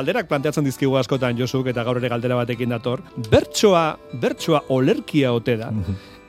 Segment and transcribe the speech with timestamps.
[0.00, 3.02] galderak planteatzen dizkigu askotan Josuk eta gaur ere galdera batekin dator.
[3.28, 5.68] Bertsoa, bertsoa olerkia ote da.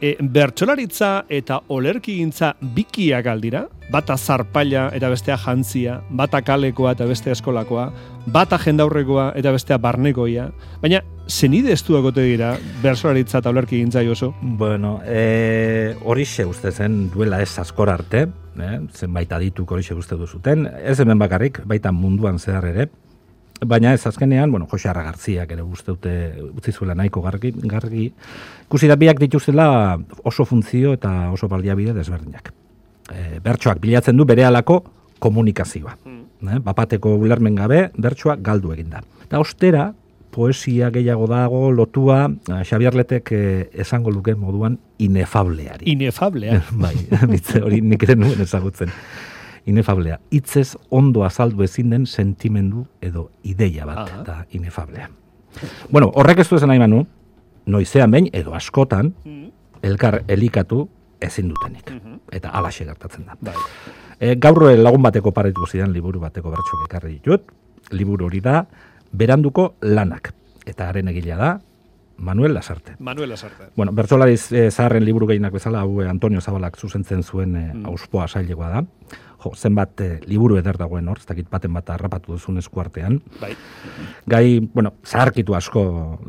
[0.01, 7.35] E, bertsolaritza eta olerkigintza bikiak aldira, bata zarpaila eta bestea jantzia, bata kalekoa eta bestea
[7.37, 7.85] eskolakoa,
[8.33, 10.47] bata jendaurrekoa eta bestea barnekoia,
[10.81, 14.33] baina zenide ez duakote dira bertsolaritza eta olerkigintza joso?
[14.41, 18.25] Bueno, e, horixe uste zen duela ez askor arte,
[18.57, 18.73] eh?
[18.89, 22.89] zenbait adituk horixe uste duzuten, ez hemen bakarrik, baita munduan zehar ere,
[23.61, 26.13] Baina ez azkenean, bueno, Jose Arra Garziak ere uste dute
[26.49, 28.07] utzi zuela nahiko gargi, gargi.
[28.65, 32.49] Ikusi da biak dituztela oso funtzio eta oso baliabide desberdinak.
[33.13, 34.81] E, bertsoak bilatzen du bere alako
[35.21, 35.97] komunikazioa.
[36.05, 36.63] Mm.
[36.65, 39.03] bapateko ulermen gabe, bertsoa galdu eginda.
[39.27, 39.91] Eta ostera,
[40.31, 45.85] poesia gehiago dago lotua eh, Xabier Letek eh, esango luke moduan inefableari.
[45.91, 46.63] Inefableari.
[46.83, 46.95] bai,
[47.61, 48.89] hori nik ere nuen ezagutzen
[49.65, 50.19] inefablea.
[50.31, 54.23] Itzez ondo azaldu ezin den sentimendu edo ideia bat Aha.
[54.23, 55.09] da inefablea.
[55.89, 57.05] Bueno, horrek ez du esan nahi manu,
[57.65, 59.47] noizean behin edo askotan, mm.
[59.83, 60.87] elkar elikatu
[61.21, 61.91] ezin dutenik.
[61.91, 63.35] Mm Eta alaxe gertatzen da.
[63.43, 63.53] Bai.
[64.15, 67.49] E, gaur lagun bateko paretu zidan liburu bateko bertxok ekarri ditut.
[67.91, 68.61] Liburu hori da,
[69.11, 70.31] beranduko lanak.
[70.65, 71.49] Eta haren egila da,
[72.17, 72.95] Manuel Lasarte.
[72.99, 73.71] Manuel Lasarte.
[73.75, 78.69] Bueno, bertzolariz e, zaharren liburu gehienak bezala, hau Antonio Zabalak zuzentzen zuen e, auspoa sailegoa
[78.69, 78.83] da
[79.43, 83.19] jo, zenbat eh, liburu eder dagoen hor, ez dakit baten bat harrapatu duzun eskuartean.
[83.41, 83.53] Bai.
[84.29, 85.83] Gai, bueno, zaharkitu asko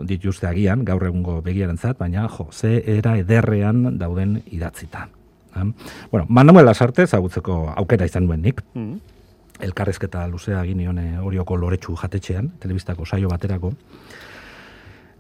[0.09, 5.09] dituzte agian, gaur egungo begiaren zat, baina, jo, ze era ederrean dauden idatzita.
[6.11, 8.63] Bueno, Manuel Lasarte zagutzeko aukera izan duen nik.
[8.73, 9.01] Mm.
[9.63, 13.75] Elkarrezketa luzea egin nion horioko loretsu jatetxean, telebistako saio baterako.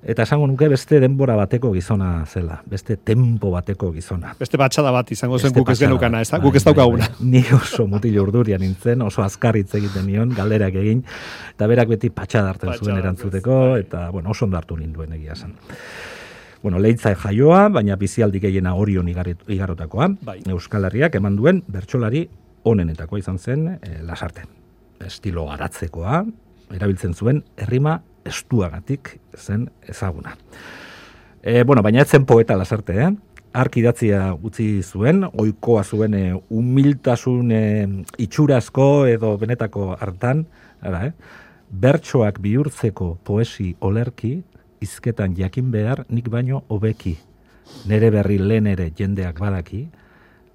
[0.02, 4.32] Eta esango nuke beste denbora bateko gizona zela, beste tempo bateko gizona.
[4.38, 6.40] Beste batxada bat izango zen guk ez genukana, ez da?
[6.42, 7.06] Guk ez bai, daukaguna.
[7.06, 7.28] Bai, bai.
[7.30, 11.04] Ni oso mutil urduria nintzen, oso azkarritz egiten nion, galderak egin,
[11.54, 15.54] eta berak beti patxada hartzen zuen erantzuteko, eta bueno, oso ondartu ninduen egia zen.
[16.62, 20.40] Bueno, leitza jaioa, baina bizialdik gehiena orion igarotakoa, bai.
[20.50, 22.26] Euskal Herriak eman duen bertsolari
[22.66, 24.48] onenetakoa izan zen e, lasarte.
[25.02, 26.24] Estilo aratzekoa,
[26.74, 30.36] erabiltzen zuen, errima estuagatik zen ezaguna.
[31.42, 33.10] E, bueno, baina etzen poeta lasarte, eh?
[33.52, 37.62] Ark idatzia utzi zuen, oikoa zuen e, humiltasun e,
[38.24, 40.46] itxurazko edo benetako hartan,
[40.80, 41.12] ara, eh?
[41.72, 44.42] bertsoak bihurtzeko poesi olerki,
[44.82, 47.16] izketan jakin behar nik baino hobeki.
[47.88, 49.86] Nere berri lehen ere jendeak badaki,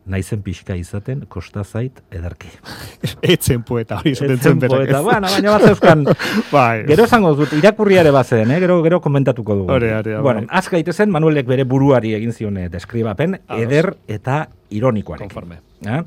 [0.07, 2.49] naizen pixka izaten, kosta zait edarki.
[3.35, 6.05] Etzen poeta hori Etzen poeta, bueno, baina bat zeuzkan.
[6.55, 6.85] bai.
[6.87, 8.59] Gero esango dut, irakurriare bazen, eh?
[8.63, 9.71] gero, gero komentatuko dugu.
[9.75, 10.49] Hore, hore, bueno, bai.
[10.61, 15.33] azka itezen, Manuelek bere buruari egin zione deskribapen, eder eta ironikoarekin.
[15.33, 15.61] Konforme.
[15.85, 16.01] Eh?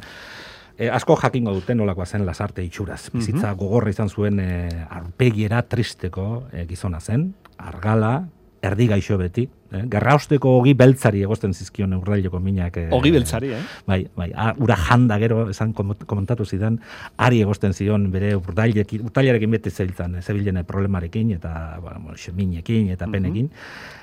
[0.81, 3.11] E, asko jakingo duten nolakoa zen lasarte itxuraz.
[3.11, 3.19] Mhm.
[3.21, 8.15] Bizitza gogorra izan zuen e, arpegiera tristeko e, gizona zen, argala,
[8.63, 9.83] erdi gaixo beti, eh?
[9.91, 12.77] gerrausteko ogi beltzari egosten zizkion urraileko minak.
[12.77, 13.61] Eh, ogi beltzari, eh?
[13.89, 16.79] Bai, bai, a, ura janda gero, esan komentatu zidan,
[17.17, 23.07] ari egosten zion bere urtailekin, urtailearekin beti zebiltzan, eh, zebilen problemarekin, eta, bueno, xeminekin, eta
[23.07, 23.13] mhm.
[23.13, 23.49] penekin,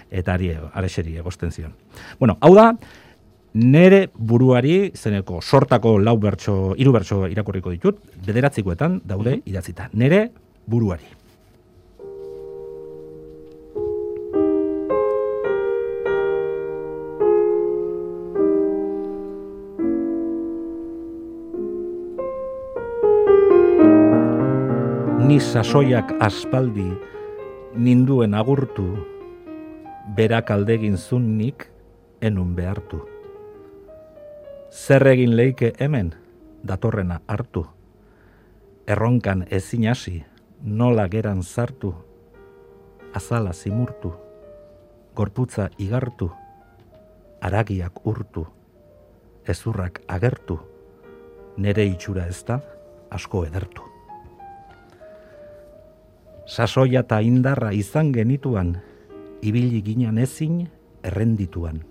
[0.09, 1.75] eta ari, areseri egosten zion.
[2.19, 2.71] Bueno, hau da,
[3.57, 9.89] nere buruari, zeneko sortako lau bertso, iru bertso irakurriko ditut, bederatzikoetan daude mm idatzita.
[9.93, 10.27] Nere
[10.67, 11.16] buruari.
[25.39, 26.87] Sasoiak aspaldi
[27.75, 28.85] ninduen agurtu,
[30.15, 31.67] berak aldegin zunnik
[32.21, 33.01] enun behartu.
[34.71, 36.13] Zer egin leike hemen,
[36.63, 37.65] datorrena hartu.
[38.87, 40.23] Erronkan ezin hasi,
[40.61, 41.93] nola geran zartu,
[43.13, 44.13] azala zimurtu,
[45.15, 46.31] gorputza igartu,
[47.41, 48.47] aragiak urtu,
[49.45, 50.61] ezurrak agertu,
[51.57, 52.61] nere itxura ez da,
[53.11, 53.96] asko edertu
[56.47, 58.77] sasoia eta indarra izan genituan,
[59.43, 60.65] ibili ginen ezin
[61.03, 61.83] errendituan.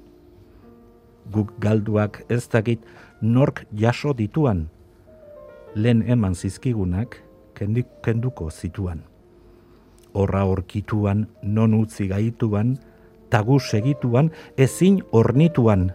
[1.30, 2.80] Guk galduak ez dakit
[3.20, 4.66] nork jaso dituan,
[5.74, 7.20] lehen eman zizkigunak
[7.54, 9.04] kendik, kenduko zituan.
[10.16, 12.78] Horra horkituan, non utzi gaituan,
[13.28, 15.90] tagu segituan, ezin ornituan,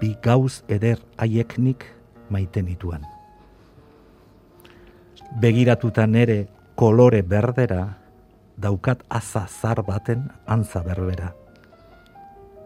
[0.00, 1.86] bi gauz eder haieknik
[2.28, 3.06] maitenituan.
[5.40, 6.44] Begiratutan ere
[6.74, 7.94] kolore berdera
[8.58, 11.32] daukat aza zar baten antza berbera.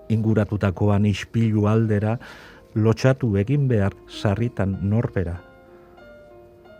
[0.08, 2.16] inguratutakoan ispilu aldera,
[2.72, 5.36] lotxatu egin behar sarritan norbera.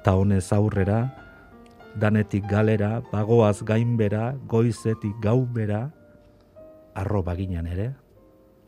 [0.01, 1.13] Ta honez aurrera,
[2.01, 5.91] danetik galera, bagoaz gainbera, goizetik gaubera,
[6.95, 7.93] arro baginan ere,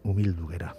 [0.04, 0.74] humildu gera.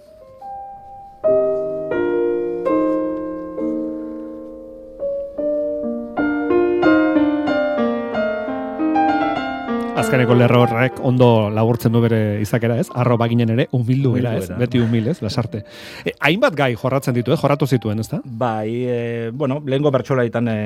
[10.11, 12.89] Azkeneko lerro horrek ondo laburtzen du bere izakera, ez?
[12.99, 14.49] Arro baginen ere humildu gera, ez?
[14.59, 15.21] Beti humil, ez?
[15.23, 15.61] Lasarte.
[16.03, 17.39] E, hainbat gai jorratzen ditu, ez?
[17.39, 18.19] Jorratu zituen, ez da?
[18.25, 20.57] Bai, e, bueno, lehengo bertsolaitan e,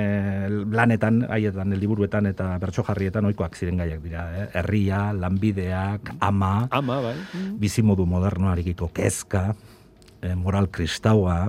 [0.73, 4.47] lanetan, haietan, liburuetan eta bertso jarrietan oikoak ziren gaiak dira, eh?
[4.61, 7.15] Herria, lanbideak, ama, ama bai.
[7.61, 9.51] bizimodu modernoarikiko kezka,
[10.41, 11.43] moral kristaua,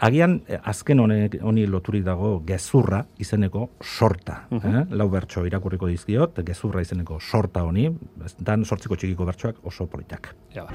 [0.00, 4.44] Agian, eh, azken honek honi loturik dago gezurra izeneko sorta.
[4.50, 4.84] Uh eh?
[4.90, 7.90] Lau bertso irakurriko dizkiot, gezurra izeneko sorta honi,
[8.38, 10.34] dan sortziko txikiko bertsoak oso politak.
[10.54, 10.66] Ja,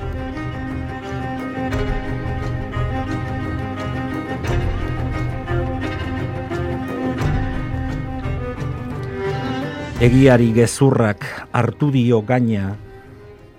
[9.99, 12.69] Egiari gezurrak hartu dio gaina,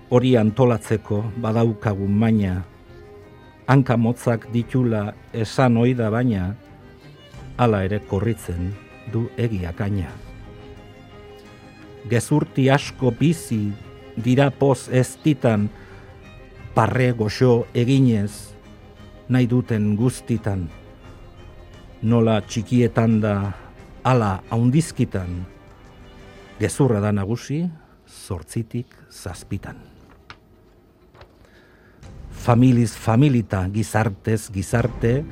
[0.08, 2.62] hori antolatzeko badaukagun maina,
[3.70, 6.56] hanka motzak ditula esan oida baina,
[7.54, 8.72] hala ere korritzen
[9.14, 10.10] du egia kaina.
[12.10, 13.68] Gezurti asko bizi
[14.16, 15.68] dira poz ez ditan,
[16.74, 18.56] parre goxo eginez,
[19.30, 20.66] nahi duten guztitan,
[22.02, 23.36] nola txikietan da,
[24.02, 25.38] ala haundizkitan,
[26.58, 27.62] gezurra da nagusi,
[28.26, 29.99] zortzitik zazpitan
[32.40, 35.24] familiz familita gizartez gizarte,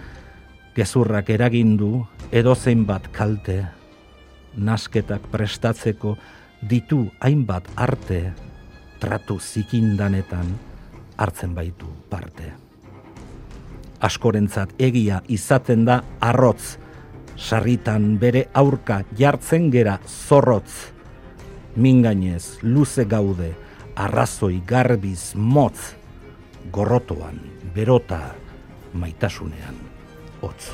[0.77, 3.63] gezurrak eragindu edozein bat kalte,
[4.55, 6.17] nasketak prestatzeko
[6.69, 8.35] ditu hainbat arte,
[9.01, 10.53] tratu zikindanetan
[11.17, 12.53] hartzen baitu parte.
[14.05, 16.77] Askorentzat egia izaten da arrotz,
[17.39, 20.93] sarritan bere aurka jartzen gera zorrotz,
[21.75, 23.55] mingainez luze gaude,
[23.97, 25.98] arrazoi garbiz motz,
[26.73, 27.41] gorrotoan,
[27.75, 28.35] berota,
[28.93, 29.77] maitasunean,
[30.43, 30.73] hotz.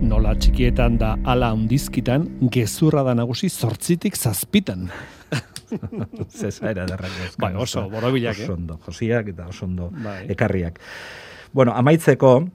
[0.00, 4.88] Nola txikietan da ala handizkitan, gezurra da nagusi zortzitik zazpitan.
[6.40, 8.46] Zezaira derrak Bai, oso, borobilak, eh?
[8.48, 10.24] Oso ondo, josiak eta oso ondo bai.
[10.32, 10.80] ekarriak.
[11.52, 12.48] Bueno, amaitzeko,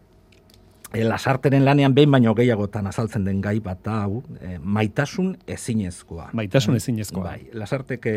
[1.04, 6.30] lasarteren lanean behin baino gehiagotan azaltzen den gai bat da hau, e, maitasun ezinezkoa.
[6.34, 7.24] Maitasun ezinezkoa.
[7.24, 8.16] Bai, lasarteke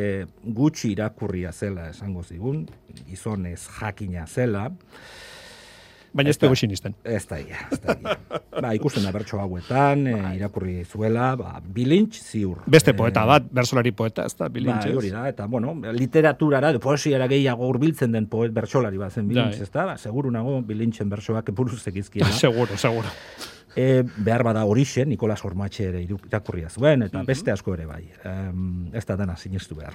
[0.55, 2.67] gutxi irakurria zela esango zigun,
[3.09, 4.69] gizonez jakina zela,
[6.13, 6.95] Baina ez dugu sinisten.
[7.05, 7.97] Ez da, ez da.
[8.61, 12.63] ba, ikusten da bertso hauetan, e, irakurri zuela, ba, bilintx ziur.
[12.67, 14.89] Beste poeta bat, bersolari poeta, ez da, bilintx.
[14.89, 19.63] Ba, hori da, eta, bueno, literaturara, poesiara gehiago urbiltzen den poet bersolari bat zen bilintx,
[19.67, 22.33] ez da, ba, seguru nago bilintxen bersoak buruzek izkiela.
[22.33, 23.13] seguro, seguro
[23.79, 27.29] e, behar bada horixe, Nikolas Hormatxe ere irakurria zuen, eta mhm.
[27.29, 28.03] beste asko ere bai.
[28.27, 29.95] Um, ez da dana sinistu behar.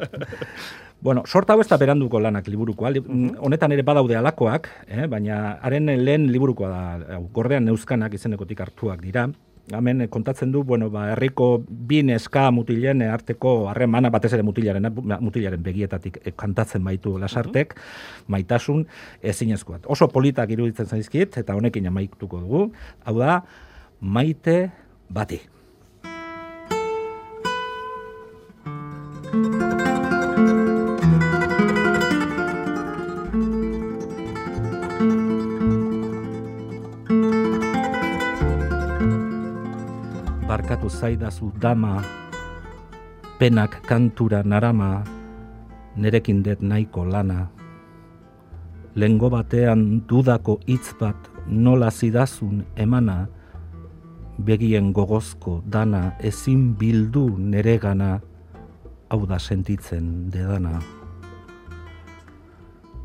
[1.06, 2.90] bueno, sorta hau ez da beranduko lanak liburuko.
[2.90, 3.36] Mhm.
[3.46, 9.28] Honetan ere badaude alakoak, eh, baina haren lehen liburukoa da, gordean neuzkanak izenekotik hartuak dira
[9.76, 14.88] hemen kontatzen du, bueno, ba, herriko bin eska mutilen arteko harremana batez ere mutilaren,
[15.20, 17.74] mutilaren begietatik eh, kantatzen baitu lasartek,
[18.28, 18.86] maitasun
[19.22, 19.86] ezinezkoat.
[19.86, 22.66] Oso politak iruditzen zaizkit, eta honekin amaituko dugu,
[23.04, 23.40] hau da,
[24.00, 24.60] maite
[25.10, 25.40] bati.
[40.50, 42.02] Barkatu zaidazu dama,
[43.38, 45.06] penak kantura narama,
[45.94, 47.46] nerekin det nahiko lana.
[48.98, 51.14] Lengo batean dudako hitz bat
[51.46, 53.30] nola zidazun emana,
[54.42, 58.18] begien gogozko dana ezin bildu neregana,
[59.06, 60.80] hau da sentitzen dedana.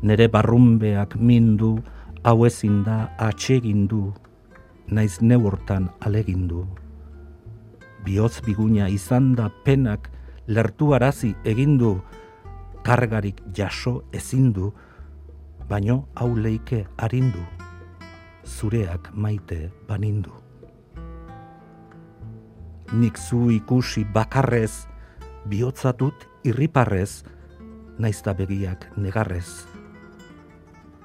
[0.02, 1.78] Nere barrumbeak mindu,
[2.26, 4.10] hau ezin da atsegindu,
[4.90, 6.66] naiz neurtan alegindu
[8.06, 10.10] bihotz bigunia izan da penak
[10.46, 11.96] lertu arazi egindu,
[12.86, 14.70] kargarik jaso ezindu,
[15.68, 17.42] baino hau leike harindu,
[18.46, 20.30] zureak maite banindu.
[22.94, 24.86] Nik zu ikusi bakarrez,
[25.50, 27.24] bihotzatut irriparrez,
[27.98, 29.66] naizta begiak negarrez.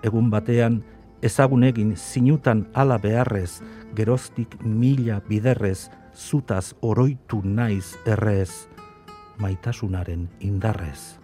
[0.05, 0.84] Egun batean,
[1.22, 3.62] ezagunegin zinutan ala beharrez,
[3.96, 8.68] geroztik mila biderrez, zutaz oroitu naiz errez,
[9.40, 11.18] maitasunaren indarrez.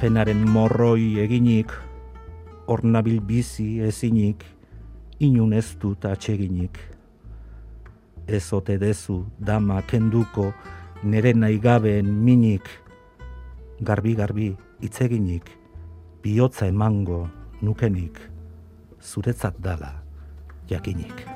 [0.00, 1.70] Penaren morroi eginik,
[2.66, 4.42] ornabil bizi ezinik,
[5.22, 6.78] inun ez dut atseginik.
[8.26, 10.50] Ez ote dezu dama kenduko,
[11.02, 12.66] nere nahi gabeen minik,
[13.82, 15.61] garbi-garbi itzeginik,
[16.22, 17.28] bihotza emango
[17.62, 18.18] nukenik,
[19.02, 19.92] zuretzat dala
[20.70, 21.26] jakinik.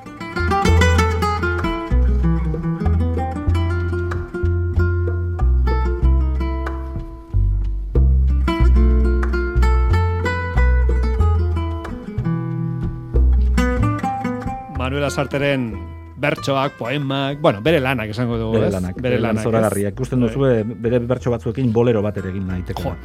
[14.77, 15.73] Manuela Sarteren
[16.17, 18.73] bertsoak, poemak, bueno, bere lanak esango dugu, Bere ez?
[18.73, 19.43] lanak, bere lanak.
[19.43, 19.93] zoragarriak.
[19.93, 20.29] Ikusten Bai.
[20.29, 22.81] duzu, bere bertso batzuekin bolero bat ere egin nahiteko.
[22.81, 22.95] Jo,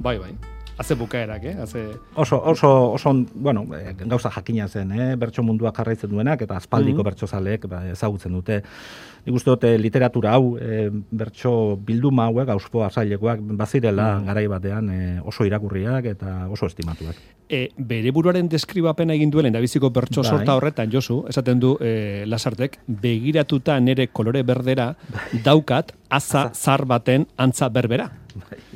[0.00, 0.34] bai, bai.
[0.76, 1.54] Haze bukaerak, eh?
[1.62, 1.82] Haze...
[2.16, 5.14] Oso, oso, oso, bueno, eh, gauza jakina zen, eh?
[5.16, 7.04] bertso mundua jarraitzen duenak, eta aspaldiko Mhm.
[7.04, 8.60] bertso zaleek ba, ezagutzen dute.
[9.24, 14.26] Nik uste dute literatura hau, eh, bertso bilduma hauek, auspo azailekoak, bazirela Mhm.
[14.26, 17.14] garai batean eh, oso irakurriak eta oso estimatuak.
[17.48, 20.30] E, bere buruaren deskribapena egin duelen dabiziko bertso Bai.
[20.30, 24.96] sorta horretan, Josu, esaten du e, Lasartek, begiratuta nere kolore berdera
[25.44, 28.10] daukat aza zar baten antza berbera.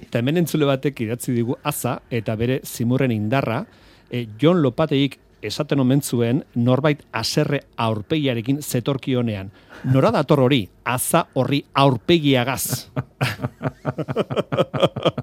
[0.08, 3.58] Eta hemen entzule batek idatzi digu aza eta bere zimurren indarra,
[4.08, 9.52] e, Jon Lopateik esaten omen zuen norbait aserre aurpegiarekin zetorkionean.
[9.92, 12.88] Nora dator hori, aza horri aurpegiagaz.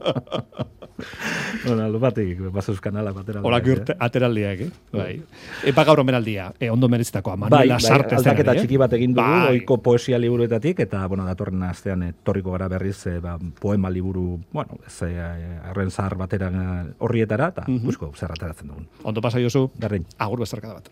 [1.67, 3.41] bueno, lopatik, bazeuz kanala batera.
[3.41, 4.69] Olak urte ateraldiak, eh?
[4.91, 5.21] Bai.
[5.65, 8.61] Epa gaur omenaldia, e, ondo merezitakoa, Bai, Manuela bai, Sartez aldaketa denari, eh?
[8.61, 9.49] txiki bat egin dugu, Bai.
[9.59, 14.77] oiko poesia liburuetatik, eta, bueno, datorren astean etorriko gara berriz, e, ba, poema liburu, bueno,
[14.87, 15.13] ez, e,
[15.71, 17.85] arren zahar batera eh, horrietara, eta, mm Mhm.
[17.85, 18.87] busko, zer ateratzen dugun.
[19.03, 20.05] Ondo pasa jozu, Berdin.
[20.17, 20.89] agur bezarkada bat.